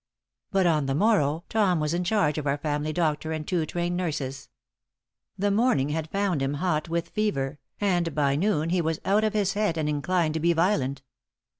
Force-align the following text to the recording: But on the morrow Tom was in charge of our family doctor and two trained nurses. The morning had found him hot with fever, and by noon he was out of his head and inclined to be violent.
But 0.49 0.65
on 0.65 0.87
the 0.87 0.95
morrow 0.95 1.43
Tom 1.47 1.79
was 1.79 1.93
in 1.93 2.03
charge 2.03 2.39
of 2.39 2.47
our 2.47 2.57
family 2.57 2.91
doctor 2.91 3.31
and 3.31 3.47
two 3.47 3.67
trained 3.67 3.95
nurses. 3.97 4.49
The 5.37 5.51
morning 5.51 5.89
had 5.89 6.09
found 6.09 6.41
him 6.41 6.55
hot 6.55 6.89
with 6.89 7.09
fever, 7.09 7.59
and 7.79 8.15
by 8.15 8.35
noon 8.35 8.71
he 8.71 8.81
was 8.81 8.99
out 9.05 9.23
of 9.23 9.33
his 9.33 9.53
head 9.53 9.77
and 9.77 9.87
inclined 9.87 10.33
to 10.33 10.39
be 10.39 10.53
violent. 10.53 11.03